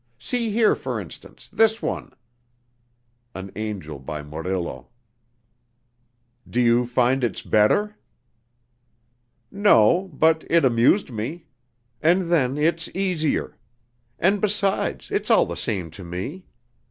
[0.17, 2.11] See here, for instance, this one...."
[3.35, 4.89] (An angel by Murillo).
[6.49, 7.95] "Do you find it's better?"
[9.51, 11.45] "No, but it amused me....
[12.01, 13.59] And then, it's easier....
[14.17, 16.45] And besides, it's all the same to me.